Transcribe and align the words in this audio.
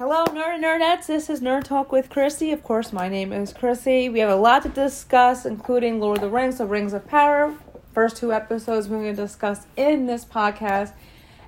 Hello, 0.00 0.24
Nerd 0.24 0.54
and 0.54 0.64
Nerdettes. 0.64 1.08
This 1.08 1.28
is 1.28 1.42
Nerd 1.42 1.64
Talk 1.64 1.92
with 1.92 2.08
Chrissy. 2.08 2.52
Of 2.52 2.62
course, 2.62 2.90
my 2.90 3.06
name 3.06 3.34
is 3.34 3.52
Chrissy. 3.52 4.08
We 4.08 4.20
have 4.20 4.30
a 4.30 4.34
lot 4.34 4.62
to 4.62 4.70
discuss, 4.70 5.44
including 5.44 6.00
Lord 6.00 6.16
of 6.16 6.22
the 6.22 6.30
Rings, 6.30 6.56
The 6.56 6.64
Rings 6.64 6.94
of 6.94 7.06
Power. 7.06 7.54
First 7.92 8.16
two 8.16 8.32
episodes 8.32 8.88
we're 8.88 9.02
going 9.02 9.14
to 9.14 9.22
discuss 9.22 9.66
in 9.76 10.06
this 10.06 10.24
podcast. 10.24 10.94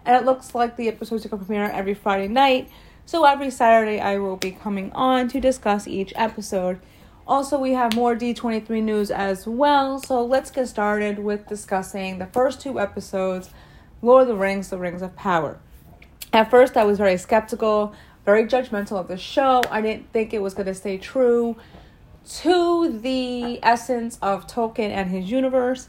And 0.05 0.15
it 0.15 0.27
looks 0.27 0.55
like 0.55 0.77
the 0.77 0.89
episodes 0.89 1.25
are 1.25 1.31
going 1.31 1.41
to 1.41 1.47
premiere 1.47 1.71
every 1.71 1.95
Friday 1.95 2.29
night. 2.29 2.69
So 3.07 3.25
every 3.25 3.51
Saturday 3.51 4.01
I 4.01 4.19
will 4.19 4.37
be 4.37 4.51
coming 4.51 4.93
on 4.93 5.29
to 5.29 5.41
discuss 5.41 5.89
each 5.89 6.13
episode. 6.15 6.79
Also, 7.27 7.59
we 7.59 7.73
have 7.73 7.95
more 7.95 8.15
D23 8.15 8.83
news 8.83 9.11
as 9.11 9.47
well. 9.47 9.99
So 9.99 10.23
let's 10.23 10.51
get 10.51 10.69
started 10.69 11.21
with 11.21 11.49
discussing 11.49 12.19
the 12.19 12.27
first 12.27 12.61
two 12.61 12.79
episodes 12.79 13.49
Lord 14.03 14.23
of 14.23 14.29
the 14.29 14.37
Rings, 14.37 14.69
The 14.69 14.77
Rings 14.77 15.01
of 15.01 15.17
Power. 15.17 15.59
At 16.35 16.51
first, 16.51 16.77
I 16.77 16.85
was 16.85 16.99
very 16.99 17.17
skeptical 17.17 17.95
very 18.25 18.45
judgmental 18.45 18.99
of 18.99 19.09
the 19.09 19.17
show. 19.17 19.63
I 19.71 19.81
didn't 19.81 20.13
think 20.13 20.33
it 20.33 20.41
was 20.41 20.55
going 20.55 20.67
to 20.67 20.75
stay 20.75 20.99
true 20.99 21.57
to 22.25 22.99
the 23.01 23.59
essence 23.63 24.19
of 24.23 24.47
Tolkien 24.47 24.91
and 24.91 25.11
his 25.11 25.31
universe. 25.31 25.89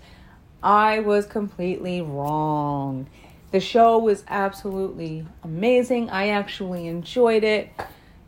I 0.64 1.00
was 1.00 1.26
completely 1.26 2.02
wrong. 2.02 3.08
The 3.52 3.60
show 3.60 4.00
was 4.00 4.24
absolutely 4.28 5.28
amazing. 5.44 6.10
I 6.10 6.30
actually 6.30 6.88
enjoyed 6.88 7.44
it. 7.44 7.70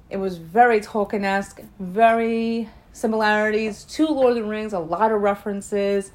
It 0.09 0.17
was 0.17 0.37
very 0.37 0.81
Tolkien 0.81 1.23
esque, 1.23 1.61
very 1.79 2.69
similarities 2.93 3.83
to 3.85 4.07
Lord 4.07 4.37
of 4.37 4.43
the 4.43 4.49
Rings, 4.49 4.73
a 4.73 4.79
lot 4.79 5.11
of 5.11 5.21
references. 5.21 6.11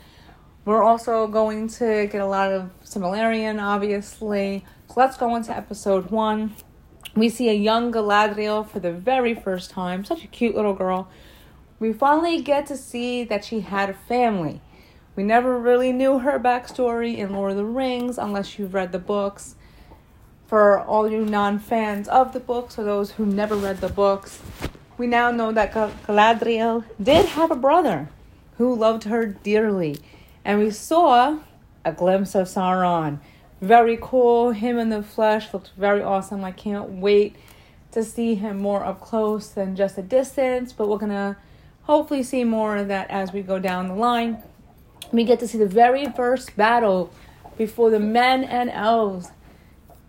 We're 0.64 0.82
also 0.82 1.26
going 1.26 1.68
to 1.68 2.06
get 2.06 2.20
a 2.20 2.26
lot 2.26 2.52
of 2.52 2.70
Silmarillion, 2.84 3.60
obviously. 3.60 4.64
So 4.86 4.94
let's 4.96 5.16
go 5.16 5.34
into 5.34 5.56
episode 5.56 6.10
one 6.10 6.54
we 7.14 7.28
see 7.28 7.48
a 7.48 7.54
young 7.54 7.92
Galadriel 7.92 8.68
for 8.68 8.80
the 8.80 8.92
very 8.92 9.34
first 9.34 9.70
time, 9.70 10.04
such 10.04 10.24
a 10.24 10.28
cute 10.28 10.54
little 10.54 10.74
girl. 10.74 11.08
We 11.78 11.92
finally 11.92 12.40
get 12.40 12.66
to 12.66 12.76
see 12.76 13.24
that 13.24 13.44
she 13.44 13.60
had 13.60 13.90
a 13.90 13.94
family. 13.94 14.60
We 15.16 15.24
never 15.24 15.58
really 15.58 15.92
knew 15.92 16.20
her 16.20 16.38
backstory 16.38 17.16
in 17.16 17.32
Lord 17.32 17.52
of 17.52 17.56
the 17.56 17.64
Rings 17.64 18.16
unless 18.18 18.58
you've 18.58 18.74
read 18.74 18.92
the 18.92 18.98
books. 18.98 19.56
For 20.46 20.80
all 20.80 21.10
you 21.10 21.24
non 21.24 21.58
fans 21.58 22.08
of 22.08 22.32
the 22.32 22.40
books 22.40 22.78
or 22.78 22.84
those 22.84 23.12
who 23.12 23.26
never 23.26 23.54
read 23.54 23.80
the 23.80 23.88
books, 23.88 24.40
we 24.98 25.06
now 25.06 25.30
know 25.30 25.52
that 25.52 25.72
Galadriel 25.72 26.84
did 27.02 27.26
have 27.26 27.50
a 27.50 27.56
brother 27.56 28.08
who 28.58 28.74
loved 28.74 29.04
her 29.04 29.26
dearly. 29.26 29.96
And 30.44 30.58
we 30.58 30.70
saw 30.70 31.38
a 31.84 31.92
glimpse 31.92 32.34
of 32.34 32.46
Sauron 32.46 33.20
very 33.60 33.98
cool. 34.00 34.52
Him 34.52 34.78
in 34.78 34.88
the 34.88 35.02
flesh 35.02 35.52
looked 35.52 35.70
very 35.76 36.02
awesome. 36.02 36.44
I 36.44 36.52
can't 36.52 36.90
wait 36.90 37.36
to 37.92 38.04
see 38.04 38.34
him 38.34 38.58
more 38.58 38.84
up 38.84 39.00
close 39.00 39.48
than 39.48 39.76
just 39.76 39.98
a 39.98 40.02
distance, 40.02 40.72
but 40.72 40.88
we're 40.88 40.98
gonna 40.98 41.36
hopefully 41.82 42.22
see 42.22 42.44
more 42.44 42.76
of 42.76 42.88
that 42.88 43.10
as 43.10 43.32
we 43.32 43.42
go 43.42 43.58
down 43.58 43.88
the 43.88 43.94
line. 43.94 44.38
We 45.12 45.24
get 45.24 45.40
to 45.40 45.48
see 45.48 45.58
the 45.58 45.66
very 45.66 46.06
first 46.06 46.56
battle 46.56 47.12
before 47.58 47.90
the 47.90 48.00
men 48.00 48.44
and 48.44 48.70
elves 48.70 49.32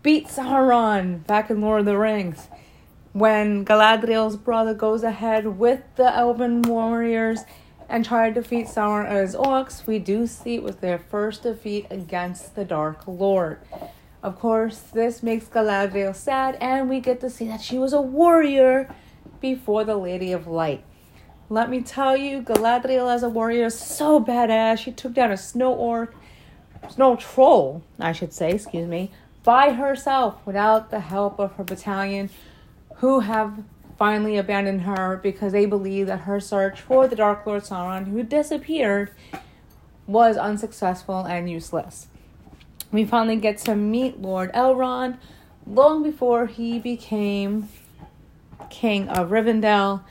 beat 0.02 0.28
Sauron 0.28 1.26
back 1.26 1.50
in 1.50 1.60
Lord 1.60 1.80
of 1.80 1.86
the 1.86 1.98
Rings. 1.98 2.48
When 3.12 3.64
Galadriel's 3.64 4.36
brother 4.36 4.74
goes 4.74 5.02
ahead 5.02 5.58
with 5.58 5.82
the 5.96 6.16
elven 6.16 6.62
warriors 6.62 7.40
and 7.92 8.06
try 8.06 8.26
to 8.26 8.34
defeat 8.34 8.68
Sauron 8.68 9.04
as 9.04 9.36
orcs, 9.36 9.86
we 9.86 9.98
do 9.98 10.26
see 10.26 10.54
it 10.54 10.62
was 10.62 10.76
their 10.76 10.98
first 10.98 11.42
defeat 11.42 11.86
against 11.90 12.54
the 12.54 12.64
Dark 12.64 13.06
Lord. 13.06 13.58
Of 14.22 14.38
course, 14.38 14.78
this 14.78 15.22
makes 15.22 15.44
Galadriel 15.44 16.16
sad, 16.16 16.56
and 16.58 16.88
we 16.88 17.00
get 17.00 17.20
to 17.20 17.28
see 17.28 17.46
that 17.48 17.60
she 17.60 17.78
was 17.78 17.92
a 17.92 18.00
warrior 18.00 18.92
before 19.42 19.84
the 19.84 19.96
Lady 19.96 20.32
of 20.32 20.46
Light. 20.46 20.82
Let 21.50 21.68
me 21.68 21.82
tell 21.82 22.16
you, 22.16 22.40
Galadriel 22.40 23.14
as 23.14 23.22
a 23.22 23.28
warrior 23.28 23.66
is 23.66 23.78
so 23.78 24.18
badass. 24.24 24.78
She 24.78 24.90
took 24.90 25.12
down 25.12 25.30
a 25.30 25.36
snow 25.36 25.74
orc, 25.74 26.14
snow 26.88 27.16
troll, 27.16 27.82
I 28.00 28.12
should 28.12 28.32
say, 28.32 28.52
excuse 28.52 28.88
me, 28.88 29.10
by 29.44 29.74
herself 29.74 30.38
without 30.46 30.90
the 30.90 31.00
help 31.00 31.38
of 31.38 31.56
her 31.56 31.64
battalion, 31.64 32.30
who 32.96 33.20
have 33.20 33.62
finally 34.02 34.36
abandoned 34.36 34.80
her 34.80 35.20
because 35.22 35.52
they 35.52 35.64
believe 35.64 36.08
that 36.08 36.22
her 36.22 36.40
search 36.40 36.80
for 36.80 37.06
the 37.06 37.14
Dark 37.14 37.46
Lord 37.46 37.62
Sauron, 37.62 38.08
who 38.08 38.24
disappeared, 38.24 39.12
was 40.08 40.36
unsuccessful 40.36 41.20
and 41.20 41.48
useless. 41.48 42.08
We 42.90 43.04
finally 43.04 43.36
get 43.36 43.58
to 43.58 43.76
meet 43.76 44.20
Lord 44.20 44.52
Elrond 44.54 45.18
long 45.64 46.02
before 46.02 46.46
he 46.46 46.80
became 46.80 47.68
king 48.70 49.08
of 49.08 49.30
Rivendell. 49.30 50.02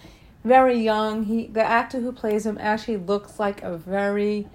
Very 0.45 0.79
young. 0.79 1.25
He 1.25 1.47
the 1.47 1.61
actor 1.61 1.99
who 1.99 2.13
plays 2.13 2.45
him 2.45 2.57
actually 2.61 2.95
looks 2.95 3.41
like 3.41 3.61
a 3.61 3.75
very 3.75 4.47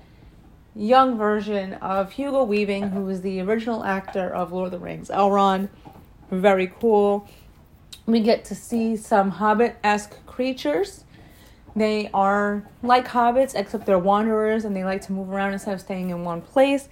young 0.74 1.18
version 1.18 1.74
of 1.74 2.12
Hugo 2.12 2.42
Weaving, 2.42 2.88
who 2.88 3.02
was 3.02 3.20
the 3.20 3.42
original 3.42 3.84
actor 3.84 4.30
of 4.34 4.50
Lord 4.50 4.72
of 4.72 4.80
the 4.80 4.86
Rings. 4.86 5.10
Elrond, 5.10 5.68
very 6.30 6.72
cool 6.80 7.28
we 8.06 8.20
get 8.20 8.44
to 8.46 8.54
see 8.54 8.96
some 8.96 9.30
hobbit 9.30 9.76
esque 9.82 10.24
creatures. 10.26 11.04
They 11.74 12.08
are 12.14 12.66
like 12.82 13.08
hobbits, 13.08 13.54
except 13.54 13.84
they're 13.84 13.98
wanderers 13.98 14.64
and 14.64 14.74
they 14.74 14.84
like 14.84 15.02
to 15.02 15.12
move 15.12 15.28
around 15.30 15.52
instead 15.52 15.74
of 15.74 15.80
staying 15.80 16.10
in 16.10 16.24
one 16.24 16.40
place. 16.40 16.88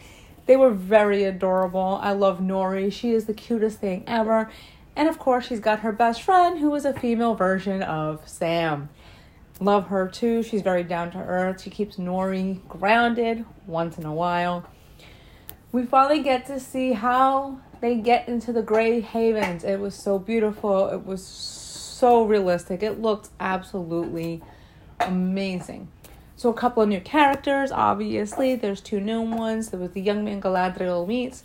They 0.47 0.57
were 0.57 0.71
very 0.71 1.25
adorable. 1.25 1.99
I 2.03 2.13
love 2.13 2.41
Nori. 2.41 2.93
She 2.93 3.13
is 3.13 3.25
the 3.25 3.33
cutest 3.33 3.79
thing 3.79 4.05
ever. 4.07 4.51
And 4.97 5.09
of 5.09 5.19
course, 5.19 5.47
she's 5.47 5.61
got 5.61 5.81
her 5.81 5.93
best 5.93 6.23
friend, 6.23 6.59
who 6.59 6.75
is 6.75 6.85
a 6.85 6.93
female 6.93 7.35
version 7.35 7.83
of 7.83 8.29
Sam. 8.29 8.91
Love 9.61 9.87
her 9.87 10.09
too. 10.09 10.43
She's 10.43 10.63
very 10.63 10.83
down 10.83 11.13
to 11.13 11.19
earth. 11.19 11.63
She 11.63 11.71
keeps 11.71 11.97
Nori 11.97 12.67
grounded 12.69 13.45
once 13.67 13.97
in 13.97 14.05
a 14.05 14.13
while. 14.13 14.67
We 15.75 15.85
finally 15.85 16.23
get 16.23 16.47
to 16.47 16.61
see 16.61 16.93
how 16.93 17.59
they 17.81 17.97
get 17.97 18.29
into 18.29 18.53
the 18.53 18.63
Grey 18.63 19.01
Havens. 19.01 19.65
It 19.65 19.81
was 19.81 19.97
so 19.97 20.21
beautiful. 20.21 20.87
It 20.87 21.05
was 21.05 21.27
so 21.27 22.23
realistic. 22.23 22.85
It 22.85 23.03
looked 23.03 23.31
absolutely 23.41 24.41
amazing. 25.01 25.89
So 26.37 26.49
a 26.49 26.55
couple 26.55 26.85
of 26.85 26.89
new 26.89 27.01
characters, 27.01 27.73
obviously. 27.73 28.55
There's 28.55 28.81
two 28.81 29.01
new 29.01 29.21
ones. 29.23 29.71
There 29.71 29.81
was 29.81 29.91
the 29.91 30.01
young 30.01 30.25
man 30.25 30.41
Galadriel 30.41 31.09
meets 31.09 31.43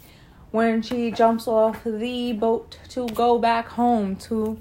when 0.52 0.84
she 0.84 1.10
jumps 1.10 1.48
off 1.48 1.84
the 1.84 2.34
boat 2.34 2.78
to 2.90 3.08
go 3.08 3.40
back 3.40 3.70
home 3.70 4.16
to 4.18 4.60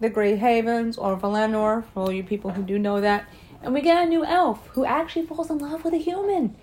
the 0.00 0.10
Grey 0.10 0.36
Havens 0.36 0.98
or 0.98 1.16
Valinor, 1.16 1.82
for 1.94 2.00
all 2.00 2.12
you 2.12 2.22
people 2.22 2.50
who 2.50 2.62
do 2.62 2.78
know 2.78 3.00
that. 3.00 3.24
And 3.62 3.72
we 3.72 3.80
get 3.80 4.04
a 4.04 4.06
new 4.06 4.22
elf 4.22 4.66
who 4.72 4.84
actually 4.84 5.24
falls 5.24 5.48
in 5.48 5.56
love 5.56 5.82
with 5.82 5.94
a 5.94 5.96
human. 5.96 6.56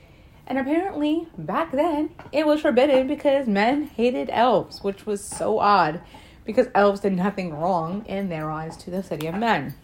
And 0.49 0.57
apparently, 0.57 1.27
back 1.37 1.71
then, 1.71 2.09
it 2.31 2.47
was 2.47 2.61
forbidden 2.61 3.07
because 3.07 3.47
men 3.47 3.83
hated 3.83 4.31
elves, 4.31 4.83
which 4.83 5.05
was 5.05 5.23
so 5.23 5.59
odd 5.59 6.01
because 6.43 6.67
elves 6.73 7.01
did 7.01 7.13
nothing 7.13 7.53
wrong 7.53 8.03
in 8.07 8.29
their 8.29 8.49
eyes 8.49 8.75
to 8.77 8.89
the 8.89 9.03
city 9.03 9.27
of 9.27 9.35
men. 9.35 9.75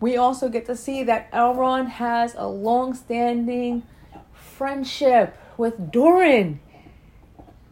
We 0.00 0.16
also 0.16 0.48
get 0.48 0.64
to 0.64 0.74
see 0.74 1.02
that 1.02 1.30
Elrond 1.32 1.88
has 1.88 2.34
a 2.38 2.48
long 2.48 2.94
standing 2.94 3.82
friendship 4.32 5.36
with 5.58 5.92
Durin, 5.92 6.60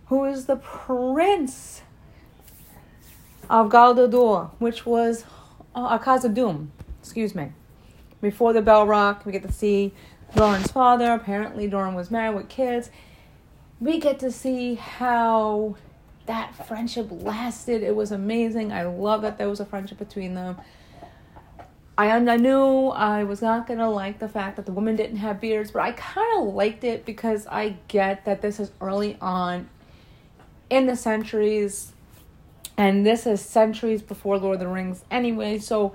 who 0.07 0.25
is 0.27 0.45
the 0.45 0.57
prince 0.57 1.81
of 3.49 3.71
Gul-Dukat, 3.71 4.51
which 4.59 4.85
was 4.85 5.25
uh, 5.75 5.99
Khazad-dûm, 5.99 6.69
excuse 7.01 7.35
me. 7.35 7.53
Before 8.21 8.53
the 8.53 8.61
Balrog, 8.61 9.25
we 9.25 9.33
get 9.33 9.43
to 9.43 9.53
see 9.53 9.95
Durin's 10.35 10.71
father. 10.71 11.13
Apparently, 11.13 11.69
Durin 11.69 11.95
was 11.95 12.11
married 12.11 12.35
with 12.35 12.49
kids. 12.49 12.91
We 13.81 13.99
get 14.01 14.19
to 14.21 14.33
see 14.33 14.75
how 14.75 15.77
that 16.27 16.67
friendship 16.67 17.09
lasted. 17.11 17.83
It 17.83 17.95
was 17.95 18.11
amazing. 18.13 18.73
I 18.73 18.85
love 18.85 19.23
that 19.23 19.39
there 19.39 19.49
was 19.49 19.61
a 19.61 19.67
friendship 19.67 19.99
between 19.99 20.35
them. 20.35 20.57
I, 21.99 22.11
I 22.11 22.37
knew 22.37 22.89
I 22.89 23.25
was 23.25 23.41
not 23.41 23.67
gonna 23.67 23.91
like 23.91 24.19
the 24.19 24.29
fact 24.29 24.57
that 24.57 24.67
the 24.67 24.73
women 24.73 24.97
didn't 24.97 25.17
have 25.17 25.41
beards, 25.41 25.71
but 25.71 25.81
I 25.81 25.93
kind 25.93 26.39
of 26.39 26.55
liked 26.55 26.85
it 26.85 27.07
because 27.07 27.47
I 27.47 27.77
get 27.89 28.27
that 28.27 28.43
this 28.43 28.61
is 28.61 28.71
early 28.81 29.17
on 29.21 29.69
in 30.69 30.87
the 30.87 30.97
centuries, 30.97 31.93
and 32.77 33.07
this 33.07 33.27
is 33.27 33.41
centuries 33.41 34.03
before 34.03 34.39
Lord 34.39 34.55
of 34.55 34.61
the 34.61 34.69
Rings 34.69 35.05
anyway. 35.11 35.59
So 35.59 35.95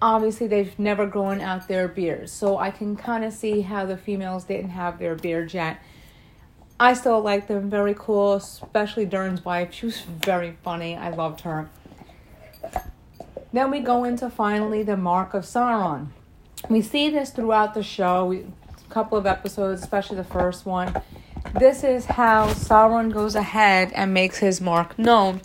obviously 0.00 0.46
they've 0.46 0.78
never 0.78 1.06
grown 1.06 1.40
out 1.40 1.68
their 1.68 1.88
beards. 1.88 2.32
So 2.32 2.58
I 2.58 2.70
can 2.70 2.96
kind 2.96 3.24
of 3.24 3.32
see 3.32 3.62
how 3.62 3.86
the 3.86 3.96
females 3.96 4.44
didn't 4.44 4.70
have 4.70 4.98
their 4.98 5.14
beards 5.14 5.54
yet. 5.54 5.78
I 6.78 6.92
still 6.92 7.20
like 7.22 7.48
them, 7.48 7.70
very 7.70 7.94
cool, 7.96 8.34
especially 8.34 9.06
Durin's 9.06 9.44
wife. 9.44 9.72
She 9.72 9.86
was 9.86 10.00
very 10.00 10.58
funny. 10.62 10.94
I 10.94 11.08
loved 11.08 11.40
her. 11.40 11.70
Then 13.52 13.70
we 13.70 13.80
go 13.80 14.04
into 14.04 14.28
finally 14.28 14.82
the 14.82 14.96
mark 14.96 15.32
of 15.32 15.44
Sauron. 15.44 16.08
We 16.68 16.82
see 16.82 17.08
this 17.08 17.30
throughout 17.30 17.72
the 17.72 17.82
show, 17.82 18.26
we, 18.26 18.40
a 18.40 18.90
couple 18.90 19.16
of 19.16 19.24
episodes, 19.24 19.80
especially 19.80 20.16
the 20.16 20.24
first 20.24 20.66
one. 20.66 21.00
This 21.58 21.82
is 21.82 22.04
how 22.04 22.48
Sauron 22.48 23.10
goes 23.10 23.34
ahead 23.34 23.92
and 23.94 24.12
makes 24.12 24.38
his 24.38 24.60
mark 24.60 24.98
known. 24.98 25.40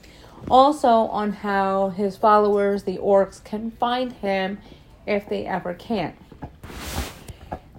Also, 0.49 0.89
on 0.89 1.31
how 1.31 1.89
his 1.89 2.17
followers, 2.17 2.83
the 2.83 2.97
orcs, 2.97 3.43
can 3.43 3.71
find 3.71 4.13
him 4.13 4.57
if 5.05 5.27
they 5.29 5.45
ever 5.45 5.73
can. 5.73 6.13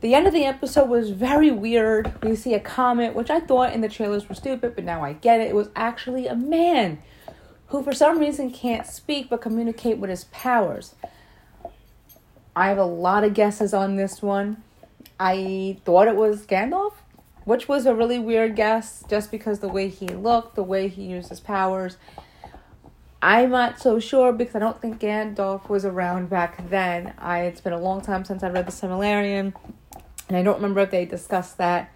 The 0.00 0.14
end 0.14 0.26
of 0.26 0.32
the 0.32 0.44
episode 0.44 0.88
was 0.88 1.10
very 1.10 1.52
weird. 1.52 2.12
We 2.24 2.34
see 2.34 2.54
a 2.54 2.60
comet, 2.60 3.14
which 3.14 3.30
I 3.30 3.38
thought 3.38 3.72
in 3.72 3.82
the 3.82 3.88
trailers 3.88 4.28
were 4.28 4.34
stupid, 4.34 4.74
but 4.74 4.84
now 4.84 5.04
I 5.04 5.12
get 5.12 5.40
it. 5.40 5.48
It 5.48 5.54
was 5.54 5.68
actually 5.76 6.26
a 6.26 6.34
man 6.34 6.98
who, 7.68 7.84
for 7.84 7.92
some 7.92 8.18
reason, 8.18 8.50
can't 8.50 8.86
speak 8.86 9.30
but 9.30 9.40
communicate 9.40 9.98
with 9.98 10.10
his 10.10 10.24
powers. 10.24 10.94
I 12.56 12.68
have 12.68 12.78
a 12.78 12.84
lot 12.84 13.22
of 13.22 13.32
guesses 13.32 13.72
on 13.72 13.96
this 13.96 14.20
one. 14.20 14.62
I 15.20 15.78
thought 15.84 16.08
it 16.08 16.16
was 16.16 16.46
Gandalf, 16.46 16.94
which 17.44 17.68
was 17.68 17.86
a 17.86 17.94
really 17.94 18.18
weird 18.18 18.56
guess 18.56 19.04
just 19.08 19.30
because 19.30 19.60
the 19.60 19.68
way 19.68 19.88
he 19.88 20.08
looked, 20.08 20.56
the 20.56 20.64
way 20.64 20.88
he 20.88 21.04
used 21.04 21.28
his 21.28 21.40
powers. 21.40 21.96
I'm 23.24 23.50
not 23.50 23.78
so 23.78 24.00
sure 24.00 24.32
because 24.32 24.56
I 24.56 24.58
don't 24.58 24.80
think 24.80 25.00
Gandalf 25.00 25.68
was 25.68 25.84
around 25.84 26.28
back 26.28 26.68
then. 26.68 27.14
I 27.18 27.42
it's 27.42 27.60
been 27.60 27.72
a 27.72 27.78
long 27.78 28.00
time 28.00 28.24
since 28.24 28.42
I 28.42 28.48
read 28.48 28.66
the 28.66 28.72
Silmarillion, 28.72 29.54
and 30.28 30.36
I 30.36 30.42
don't 30.42 30.56
remember 30.56 30.80
if 30.80 30.90
they 30.90 31.04
discussed 31.04 31.56
that 31.58 31.94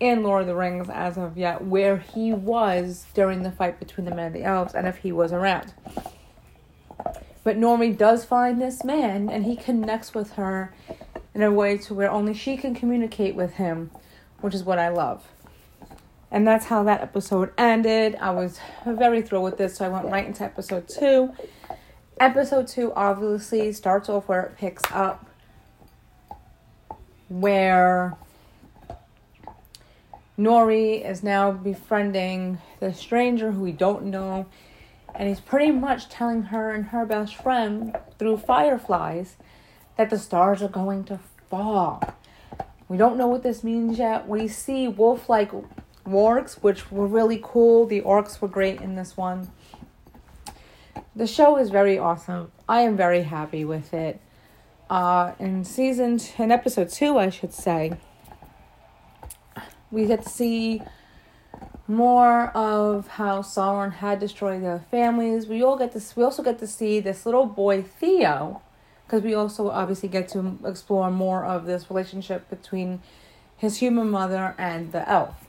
in 0.00 0.22
Lord 0.22 0.42
of 0.42 0.46
the 0.46 0.56
Rings 0.56 0.88
as 0.88 1.18
of 1.18 1.36
yet, 1.36 1.62
where 1.62 1.98
he 1.98 2.32
was 2.32 3.04
during 3.12 3.42
the 3.42 3.52
fight 3.52 3.78
between 3.78 4.06
the 4.06 4.14
men 4.14 4.28
and 4.28 4.34
the 4.34 4.44
elves, 4.44 4.74
and 4.74 4.86
if 4.86 4.96
he 4.96 5.12
was 5.12 5.30
around. 5.30 5.74
But 7.44 7.58
Nori 7.58 7.94
does 7.94 8.24
find 8.24 8.58
this 8.58 8.82
man, 8.82 9.28
and 9.28 9.44
he 9.44 9.56
connects 9.56 10.14
with 10.14 10.32
her 10.32 10.72
in 11.34 11.42
a 11.42 11.52
way 11.52 11.76
to 11.76 11.92
where 11.92 12.10
only 12.10 12.32
she 12.32 12.56
can 12.56 12.74
communicate 12.74 13.34
with 13.34 13.52
him, 13.52 13.90
which 14.40 14.54
is 14.54 14.64
what 14.64 14.78
I 14.78 14.88
love. 14.88 15.28
And 16.30 16.46
that's 16.46 16.66
how 16.66 16.82
that 16.84 17.00
episode 17.00 17.52
ended. 17.56 18.16
I 18.16 18.30
was 18.30 18.58
very 18.84 19.22
thrilled 19.22 19.44
with 19.44 19.58
this, 19.58 19.76
so 19.76 19.84
I 19.84 19.88
went 19.88 20.06
right 20.06 20.26
into 20.26 20.42
episode 20.42 20.88
two. 20.88 21.32
Episode 22.18 22.66
two 22.66 22.92
obviously 22.94 23.72
starts 23.72 24.08
off 24.08 24.28
where 24.28 24.42
it 24.42 24.56
picks 24.56 24.82
up, 24.90 25.30
where 27.28 28.16
Nori 30.38 31.08
is 31.08 31.22
now 31.22 31.52
befriending 31.52 32.58
the 32.80 32.92
stranger 32.92 33.52
who 33.52 33.62
we 33.62 33.72
don't 33.72 34.04
know, 34.04 34.46
and 35.14 35.28
he's 35.28 35.40
pretty 35.40 35.70
much 35.70 36.08
telling 36.08 36.42
her 36.44 36.72
and 36.72 36.86
her 36.86 37.06
best 37.06 37.36
friend 37.36 37.96
through 38.18 38.36
fireflies 38.38 39.36
that 39.96 40.10
the 40.10 40.18
stars 40.18 40.62
are 40.62 40.68
going 40.68 41.04
to 41.04 41.20
fall. 41.48 42.02
We 42.88 42.96
don't 42.96 43.16
know 43.16 43.28
what 43.28 43.42
this 43.42 43.64
means 43.64 43.98
yet. 43.98 44.28
We 44.28 44.48
see 44.48 44.88
wolf 44.88 45.28
like 45.28 45.52
wargs, 46.06 46.62
which 46.62 46.90
were 46.90 47.06
really 47.06 47.40
cool. 47.42 47.86
The 47.86 48.00
orcs 48.00 48.40
were 48.40 48.48
great 48.48 48.80
in 48.80 48.94
this 48.94 49.16
one. 49.16 49.50
The 51.14 51.26
show 51.26 51.56
is 51.56 51.70
very 51.70 51.98
awesome. 51.98 52.52
I 52.68 52.82
am 52.82 52.96
very 52.96 53.22
happy 53.22 53.64
with 53.64 53.92
it. 53.94 54.20
Uh, 54.88 55.32
in 55.38 55.64
season, 55.64 56.18
t- 56.18 56.42
in 56.42 56.52
episode 56.52 56.90
two, 56.90 57.18
I 57.18 57.30
should 57.30 57.52
say, 57.52 57.96
we 59.90 60.06
get 60.06 60.22
to 60.22 60.28
see 60.28 60.82
more 61.88 62.48
of 62.48 63.06
how 63.08 63.42
Sauron 63.42 63.94
had 63.94 64.18
destroyed 64.18 64.62
their 64.62 64.84
families. 64.90 65.46
We 65.46 65.62
all 65.62 65.76
get 65.76 65.92
to 65.92 66.02
we 66.16 66.22
also 66.22 66.42
get 66.42 66.58
to 66.58 66.66
see 66.66 67.00
this 67.00 67.24
little 67.24 67.46
boy 67.46 67.82
Theo, 67.82 68.62
because 69.06 69.22
we 69.22 69.34
also 69.34 69.70
obviously 69.70 70.08
get 70.08 70.28
to 70.30 70.58
explore 70.64 71.10
more 71.10 71.44
of 71.44 71.66
this 71.66 71.88
relationship 71.88 72.50
between 72.50 73.00
his 73.56 73.78
human 73.78 74.10
mother 74.10 74.54
and 74.58 74.92
the 74.92 75.08
elf. 75.08 75.45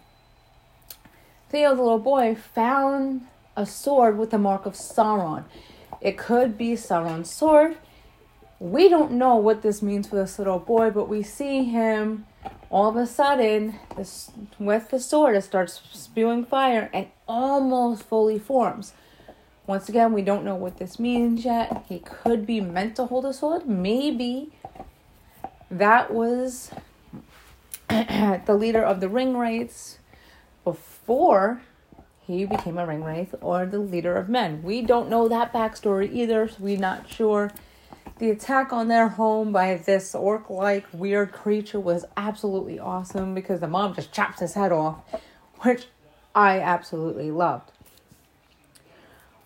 Theo, 1.49 1.75
the 1.75 1.81
little 1.81 1.99
boy, 1.99 2.35
found 2.35 3.25
a 3.55 3.65
sword 3.65 4.17
with 4.17 4.31
the 4.31 4.38
mark 4.38 4.65
of 4.65 4.73
Sauron. 4.73 5.45
It 6.01 6.17
could 6.17 6.57
be 6.57 6.73
Sauron's 6.73 7.31
sword. 7.31 7.77
We 8.59 8.89
don't 8.89 9.13
know 9.13 9.35
what 9.35 9.61
this 9.61 9.81
means 9.81 10.07
for 10.07 10.15
this 10.15 10.38
little 10.38 10.59
boy, 10.59 10.89
but 10.89 11.07
we 11.07 11.23
see 11.23 11.63
him 11.63 12.25
all 12.69 12.89
of 12.89 12.97
a 12.97 13.07
sudden 13.07 13.75
this 13.95 14.31
with 14.59 14.89
the 14.89 14.99
sword 14.99 15.35
it 15.35 15.41
starts 15.44 15.81
spewing 15.94 16.44
fire 16.44 16.89
and 16.94 17.07
almost 17.27 18.03
fully 18.03 18.39
forms. 18.39 18.94
Once 19.65 19.89
again, 19.89 20.13
we 20.13 20.21
don't 20.21 20.45
know 20.45 20.55
what 20.55 20.77
this 20.77 20.97
means 20.97 21.45
yet. 21.45 21.83
He 21.88 21.99
could 21.99 22.45
be 22.45 22.61
meant 22.61 22.95
to 22.95 23.05
hold 23.05 23.25
a 23.25 23.33
sword. 23.33 23.67
Maybe 23.67 24.53
that 25.69 26.13
was 26.13 26.71
the 27.89 28.55
leader 28.55 28.83
of 28.83 29.01
the 29.01 29.09
ring 29.09 29.38
wraiths 29.38 29.96
before 30.68 31.62
he 32.25 32.44
became 32.44 32.78
a 32.78 32.86
ring 32.86 33.02
wraith 33.02 33.34
or 33.40 33.66
the 33.66 33.80
leader 33.80 34.18
of 34.18 34.28
men. 34.28 34.62
We 34.62 34.81
don't 34.81 35.10
know 35.10 35.30
that 35.30 35.54
backstory 35.54 36.14
either, 36.14 36.50
so 36.50 36.58
we're 36.60 36.78
not 36.78 37.10
sure. 37.10 37.54
The 38.19 38.31
attack 38.31 38.74
on 38.74 38.90
their 38.90 39.08
home 39.08 39.54
by 39.54 39.75
this 39.75 40.14
orc 40.14 40.50
like 40.50 40.86
weird 40.92 41.31
creature 41.31 41.80
was 41.80 42.04
absolutely 42.18 42.80
awesome 42.80 43.34
because 43.34 43.62
the 43.62 43.69
mom 43.69 43.96
just 43.96 44.12
chops 44.12 44.42
his 44.42 44.56
head 44.56 44.74
off, 44.74 44.98
which 45.62 45.86
I 46.36 46.60
absolutely 46.60 47.31
loved. 47.31 47.72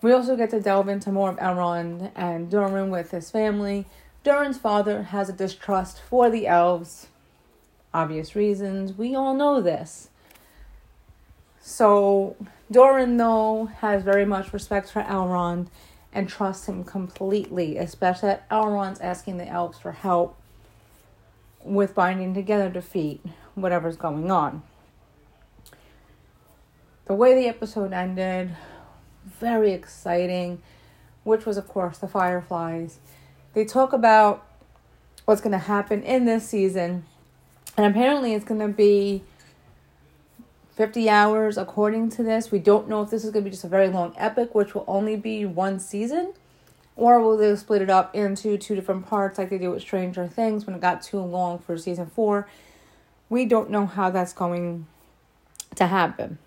We 0.01 0.11
also 0.13 0.35
get 0.35 0.49
to 0.49 0.59
delve 0.59 0.89
into 0.89 1.11
more 1.11 1.29
of 1.29 1.37
Elrond 1.37 2.09
and 2.15 2.49
Durin 2.49 2.89
with 2.89 3.11
his 3.11 3.29
family. 3.29 3.85
Durin's 4.23 4.57
father 4.57 5.03
has 5.03 5.29
a 5.29 5.33
distrust 5.33 6.01
for 6.01 6.31
the 6.31 6.47
elves. 6.47 7.09
Obvious 7.93 8.35
reasons. 8.35 8.93
We 8.93 9.13
all 9.13 9.35
know 9.35 9.61
this. 9.61 10.07
So 11.61 12.35
Durin, 12.71 13.17
though, 13.17 13.65
has 13.77 14.03
very 14.03 14.25
much 14.25 14.51
respect 14.51 14.91
for 14.91 15.03
Elrond 15.03 15.67
and 16.11 16.27
trusts 16.27 16.67
him 16.67 16.83
completely, 16.83 17.77
especially 17.77 18.35
Elrond's 18.49 18.99
asking 18.99 19.37
the 19.37 19.47
elves 19.47 19.77
for 19.77 19.91
help 19.91 20.37
with 21.63 21.93
binding 21.93 22.33
together 22.33 22.67
to 22.67 22.73
defeat 22.73 23.23
whatever's 23.55 23.95
going 23.95 24.31
on. 24.31 24.63
The 27.05 27.13
way 27.13 27.35
the 27.35 27.47
episode 27.47 27.93
ended, 27.93 28.55
very 29.25 29.71
exciting, 29.71 30.61
which 31.23 31.45
was, 31.45 31.57
of 31.57 31.67
course, 31.67 31.97
the 31.97 32.07
Fireflies. 32.07 32.99
They 33.53 33.65
talk 33.65 33.93
about 33.93 34.45
what's 35.25 35.41
going 35.41 35.51
to 35.51 35.57
happen 35.57 36.03
in 36.03 36.25
this 36.25 36.47
season, 36.47 37.05
and 37.77 37.85
apparently 37.85 38.33
it's 38.33 38.45
going 38.45 38.61
to 38.61 38.67
be 38.67 39.23
50 40.75 41.09
hours 41.09 41.57
according 41.57 42.09
to 42.11 42.23
this. 42.23 42.51
We 42.51 42.59
don't 42.59 42.87
know 42.87 43.01
if 43.01 43.09
this 43.09 43.23
is 43.23 43.31
going 43.31 43.43
to 43.43 43.49
be 43.49 43.51
just 43.51 43.63
a 43.63 43.69
very 43.69 43.89
long 43.89 44.13
epic, 44.17 44.55
which 44.55 44.73
will 44.73 44.85
only 44.87 45.15
be 45.15 45.45
one 45.45 45.79
season, 45.79 46.33
or 46.95 47.19
will 47.19 47.37
they 47.37 47.55
split 47.55 47.81
it 47.81 47.89
up 47.89 48.15
into 48.15 48.57
two 48.57 48.75
different 48.75 49.05
parts 49.05 49.37
like 49.37 49.49
they 49.49 49.57
did 49.57 49.67
with 49.69 49.81
Stranger 49.81 50.27
Things 50.27 50.65
when 50.65 50.75
it 50.75 50.81
got 50.81 51.01
too 51.01 51.19
long 51.19 51.59
for 51.59 51.77
season 51.77 52.07
four. 52.07 52.47
We 53.29 53.45
don't 53.45 53.69
know 53.69 53.85
how 53.85 54.09
that's 54.09 54.33
going 54.33 54.87
to 55.75 55.87
happen. 55.87 56.37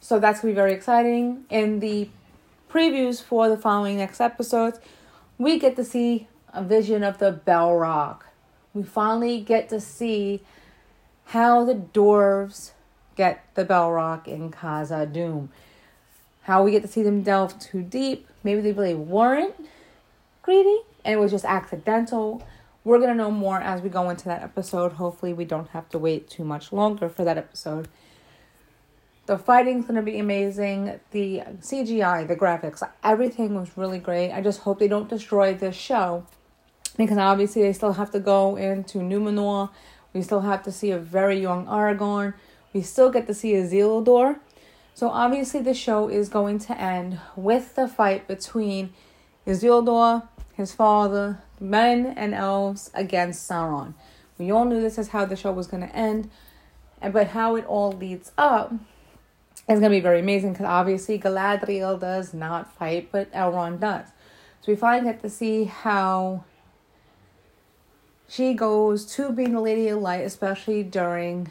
So 0.00 0.18
that's 0.18 0.40
going 0.40 0.52
to 0.52 0.54
be 0.54 0.60
very 0.60 0.72
exciting. 0.72 1.44
In 1.50 1.80
the 1.80 2.08
previews 2.70 3.22
for 3.22 3.48
the 3.48 3.56
following 3.56 3.98
next 3.98 4.20
episodes, 4.20 4.78
we 5.38 5.58
get 5.58 5.76
to 5.76 5.84
see 5.84 6.28
a 6.52 6.62
vision 6.62 7.02
of 7.02 7.18
the 7.18 7.40
Balrog. 7.46 8.20
We 8.74 8.82
finally 8.82 9.40
get 9.40 9.68
to 9.70 9.80
see 9.80 10.42
how 11.26 11.64
the 11.64 11.74
dwarves 11.74 12.72
get 13.18 13.44
the 13.54 13.64
Balrog 13.64 14.26
in 14.26 14.50
Khazad-dûm. 14.50 15.48
How 16.42 16.62
we 16.62 16.70
get 16.70 16.82
to 16.82 16.88
see 16.88 17.02
them 17.02 17.22
delve 17.22 17.58
too 17.58 17.82
deep. 17.82 18.26
Maybe 18.42 18.62
they 18.62 18.72
really 18.72 18.94
weren't 18.94 19.54
greedy 20.40 20.78
and 21.04 21.12
it 21.12 21.18
was 21.18 21.30
just 21.30 21.44
accidental. 21.44 22.42
We're 22.84 22.98
going 22.98 23.10
to 23.10 23.16
know 23.16 23.30
more 23.30 23.60
as 23.60 23.82
we 23.82 23.90
go 23.90 24.08
into 24.08 24.24
that 24.26 24.42
episode. 24.42 24.92
Hopefully, 24.92 25.34
we 25.34 25.44
don't 25.44 25.68
have 25.70 25.88
to 25.90 25.98
wait 25.98 26.30
too 26.30 26.44
much 26.44 26.72
longer 26.72 27.08
for 27.08 27.24
that 27.24 27.36
episode. 27.36 27.88
The 29.26 29.36
fighting's 29.36 29.84
going 29.84 29.96
to 29.96 30.02
be 30.02 30.18
amazing. 30.18 30.98
The 31.10 31.42
CGI, 31.60 32.26
the 32.26 32.36
graphics, 32.36 32.82
everything 33.04 33.54
was 33.54 33.76
really 33.76 33.98
great. 33.98 34.32
I 34.32 34.40
just 34.40 34.60
hope 34.60 34.78
they 34.78 34.88
don't 34.88 35.08
destroy 35.08 35.52
this 35.52 35.76
show 35.76 36.24
because 36.96 37.18
obviously 37.18 37.62
they 37.62 37.74
still 37.74 37.92
have 37.94 38.10
to 38.12 38.20
go 38.20 38.56
into 38.56 38.98
Numenor. 38.98 39.68
We 40.14 40.22
still 40.22 40.40
have 40.40 40.62
to 40.62 40.72
see 40.72 40.92
a 40.92 40.98
very 40.98 41.40
young 41.40 41.66
Aragorn. 41.66 42.34
We 42.72 42.82
still 42.82 43.10
get 43.10 43.26
to 43.26 43.34
see 43.34 43.52
Isildur. 43.52 44.38
So 44.94 45.08
obviously 45.08 45.60
the 45.60 45.74
show 45.74 46.08
is 46.08 46.28
going 46.28 46.58
to 46.60 46.80
end 46.80 47.20
with 47.36 47.74
the 47.74 47.88
fight 47.88 48.26
between 48.26 48.92
Isildur, 49.46 50.28
his 50.54 50.74
father, 50.74 51.42
men 51.60 52.06
and 52.06 52.34
elves 52.34 52.90
against 52.94 53.48
Sauron. 53.48 53.94
We 54.38 54.50
all 54.50 54.64
knew 54.64 54.80
this 54.80 54.98
is 54.98 55.08
how 55.08 55.24
the 55.24 55.36
show 55.36 55.52
was 55.52 55.66
going 55.66 55.86
to 55.86 55.94
end, 55.94 56.30
and 57.00 57.12
but 57.12 57.28
how 57.28 57.56
it 57.56 57.64
all 57.64 57.92
leads 57.92 58.32
up 58.38 58.72
is 58.72 59.80
going 59.80 59.82
to 59.82 59.90
be 59.90 60.00
very 60.00 60.20
amazing 60.20 60.52
because 60.52 60.66
obviously 60.66 61.18
Galadriel 61.18 61.98
does 61.98 62.32
not 62.32 62.72
fight, 62.74 63.10
but 63.10 63.32
Elrond 63.32 63.80
does. 63.80 64.06
So 64.60 64.72
we 64.72 64.76
finally 64.76 65.12
get 65.12 65.22
to 65.22 65.30
see 65.30 65.64
how 65.64 66.44
she 68.28 68.54
goes 68.54 69.04
to 69.14 69.32
being 69.32 69.52
the 69.52 69.60
Lady 69.60 69.88
of 69.88 70.00
Light, 70.00 70.24
especially 70.24 70.82
during 70.82 71.50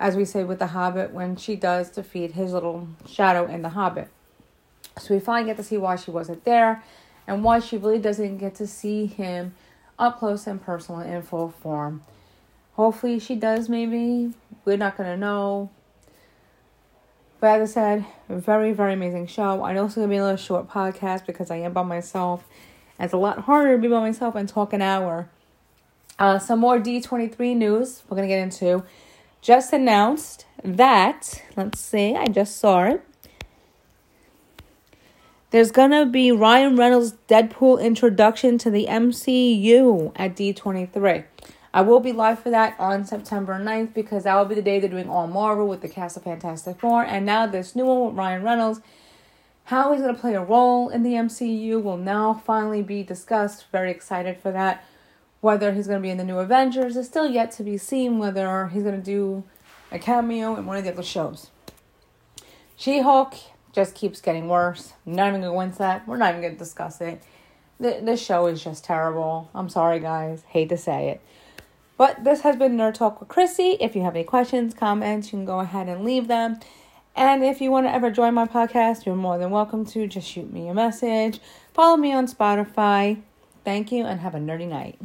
as 0.00 0.16
we 0.16 0.24
say 0.24 0.42
with 0.42 0.58
the 0.58 0.68
Hobbit, 0.68 1.12
when 1.12 1.36
she 1.36 1.54
does 1.54 1.90
defeat 1.90 2.32
his 2.32 2.52
little 2.52 2.88
shadow 3.06 3.46
in 3.46 3.60
the 3.60 3.68
Hobbit. 3.68 4.08
So 4.98 5.14
we 5.14 5.20
finally 5.20 5.50
get 5.50 5.58
to 5.58 5.62
see 5.62 5.76
why 5.76 5.96
she 5.96 6.10
wasn't 6.10 6.44
there 6.44 6.82
and 7.26 7.44
why 7.44 7.60
she 7.60 7.76
really 7.76 7.98
doesn't 7.98 8.38
get 8.38 8.54
to 8.56 8.66
see 8.66 9.06
him 9.06 9.54
up 9.98 10.18
close 10.18 10.46
and 10.46 10.60
personal 10.60 11.02
in 11.02 11.22
full 11.22 11.50
form. 11.50 12.02
Hopefully 12.72 13.18
she 13.18 13.34
does, 13.34 13.68
maybe. 13.68 14.32
We're 14.64 14.78
not 14.78 14.96
going 14.96 15.10
to 15.10 15.16
know. 15.18 15.70
But 17.38 17.60
as 17.60 17.70
I 17.70 17.72
said, 17.72 18.06
very, 18.28 18.72
very 18.72 18.94
amazing 18.94 19.26
show. 19.26 19.62
I 19.62 19.74
know 19.74 19.84
it's 19.84 19.94
going 19.94 20.08
to 20.08 20.10
be 20.10 20.16
a 20.16 20.22
little 20.22 20.36
short 20.36 20.68
podcast 20.68 21.26
because 21.26 21.50
I 21.50 21.56
am 21.56 21.74
by 21.74 21.82
myself. 21.82 22.44
It's 22.98 23.12
a 23.12 23.18
lot 23.18 23.40
harder 23.40 23.76
to 23.76 23.82
be 23.82 23.88
by 23.88 24.00
myself 24.00 24.34
and 24.34 24.48
talk 24.48 24.72
an 24.72 24.82
hour. 24.82 25.28
Uh, 26.18 26.38
some 26.38 26.58
more 26.58 26.78
D23 26.78 27.56
news 27.56 28.02
we're 28.08 28.16
going 28.16 28.28
to 28.28 28.34
get 28.34 28.42
into. 28.42 28.82
Just 29.40 29.72
announced 29.72 30.46
that, 30.62 31.42
let's 31.56 31.80
see, 31.80 32.14
I 32.14 32.26
just 32.26 32.58
saw 32.58 32.84
it. 32.84 33.02
There's 35.50 35.70
gonna 35.72 36.06
be 36.06 36.30
Ryan 36.30 36.76
Reynolds' 36.76 37.14
Deadpool 37.28 37.82
introduction 37.82 38.58
to 38.58 38.70
the 38.70 38.86
MCU 38.86 40.12
at 40.16 40.36
D23. 40.36 41.24
I 41.72 41.82
will 41.82 42.00
be 42.00 42.12
live 42.12 42.40
for 42.40 42.50
that 42.50 42.74
on 42.78 43.04
September 43.04 43.58
9th 43.58 43.94
because 43.94 44.24
that 44.24 44.34
will 44.36 44.44
be 44.44 44.56
the 44.56 44.62
day 44.62 44.80
they're 44.80 44.90
doing 44.90 45.08
all 45.08 45.26
Marvel 45.26 45.68
with 45.68 45.82
the 45.82 45.88
cast 45.88 46.16
of 46.16 46.24
Fantastic 46.24 46.80
Four. 46.80 47.04
And 47.04 47.24
now 47.24 47.46
this 47.46 47.76
new 47.76 47.84
one 47.84 48.06
with 48.06 48.16
Ryan 48.16 48.42
Reynolds. 48.42 48.80
How 49.64 49.92
he's 49.92 50.02
going 50.02 50.12
to 50.12 50.20
play 50.20 50.34
a 50.34 50.42
role 50.42 50.88
in 50.88 51.04
the 51.04 51.12
MCU 51.12 51.80
will 51.80 51.96
now 51.96 52.34
finally 52.34 52.82
be 52.82 53.04
discussed. 53.04 53.66
Very 53.70 53.92
excited 53.92 54.36
for 54.36 54.50
that. 54.50 54.84
Whether 55.40 55.72
he's 55.72 55.86
going 55.86 56.00
to 56.00 56.02
be 56.02 56.10
in 56.10 56.18
the 56.18 56.24
new 56.24 56.38
Avengers 56.38 56.96
is 56.96 57.06
still 57.06 57.28
yet 57.28 57.50
to 57.52 57.62
be 57.62 57.78
seen. 57.78 58.18
Whether 58.18 58.68
he's 58.68 58.82
going 58.82 58.96
to 58.96 59.04
do 59.04 59.44
a 59.90 59.98
cameo 59.98 60.56
in 60.56 60.66
one 60.66 60.76
of 60.76 60.84
the 60.84 60.92
other 60.92 61.02
shows. 61.02 61.50
She 62.76 63.00
Hulk 63.00 63.34
just 63.72 63.94
keeps 63.94 64.20
getting 64.20 64.48
worse. 64.48 64.94
I'm 65.06 65.14
not 65.14 65.28
even 65.28 65.42
gonna 65.42 65.52
go 65.52 65.60
into 65.60 65.78
that. 65.78 66.06
We're 66.06 66.16
not 66.16 66.30
even 66.30 66.42
gonna 66.42 66.56
discuss 66.56 67.00
it. 67.00 67.22
The 67.78 68.00
this 68.02 68.24
show 68.24 68.46
is 68.46 68.62
just 68.62 68.84
terrible. 68.84 69.50
I'm 69.54 69.68
sorry 69.68 70.00
guys. 70.00 70.42
Hate 70.48 70.68
to 70.70 70.76
say 70.76 71.10
it. 71.10 71.20
But 71.96 72.24
this 72.24 72.40
has 72.40 72.56
been 72.56 72.76
Nerd 72.76 72.94
Talk 72.94 73.20
with 73.20 73.28
Chrissy. 73.28 73.76
If 73.80 73.94
you 73.94 74.02
have 74.02 74.16
any 74.16 74.24
questions, 74.24 74.72
comments, 74.72 75.28
you 75.28 75.38
can 75.38 75.44
go 75.44 75.60
ahead 75.60 75.88
and 75.88 76.04
leave 76.04 76.28
them. 76.28 76.58
And 77.14 77.44
if 77.44 77.60
you 77.60 77.70
want 77.70 77.86
to 77.86 77.92
ever 77.92 78.10
join 78.10 78.32
my 78.32 78.46
podcast, 78.46 79.04
you're 79.04 79.16
more 79.16 79.36
than 79.36 79.50
welcome 79.50 79.84
to. 79.86 80.06
Just 80.06 80.26
shoot 80.26 80.50
me 80.50 80.68
a 80.68 80.74
message. 80.74 81.38
Follow 81.74 81.98
me 81.98 82.12
on 82.12 82.26
Spotify. 82.26 83.20
Thank 83.64 83.92
you 83.92 84.06
and 84.06 84.20
have 84.20 84.34
a 84.34 84.38
nerdy 84.38 84.66
night. 84.66 84.98